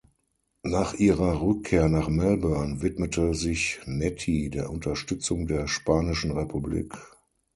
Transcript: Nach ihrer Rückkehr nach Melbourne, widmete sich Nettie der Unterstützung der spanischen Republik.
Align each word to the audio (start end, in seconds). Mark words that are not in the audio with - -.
Nach 0.63 0.95
ihrer 0.95 1.43
Rückkehr 1.43 1.87
nach 1.87 2.09
Melbourne, 2.09 2.81
widmete 2.81 3.35
sich 3.35 3.81
Nettie 3.85 4.49
der 4.49 4.71
Unterstützung 4.71 5.45
der 5.45 5.67
spanischen 5.67 6.31
Republik. 6.31 6.95